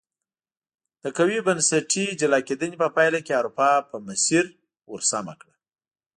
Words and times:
د 1.03 1.05
قوي 1.17 1.39
بنسټي 1.47 2.05
جلا 2.21 2.39
کېدنې 2.47 2.75
په 2.83 2.87
پایله 2.95 3.19
کې 3.25 3.37
اروپا 3.39 3.69
په 3.89 3.97
مسیر 4.07 4.45
ور 4.91 5.01
سمه 5.11 5.33
کړه. 5.41 5.55